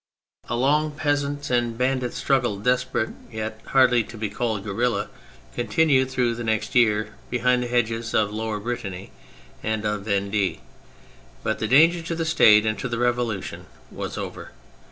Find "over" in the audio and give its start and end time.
14.17-14.53